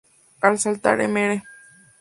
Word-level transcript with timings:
Al 0.49 0.57
saltar, 0.57 0.97
Mr. 1.07 1.43